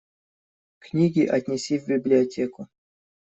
[0.79, 2.67] Книги отнеси в библиотеку.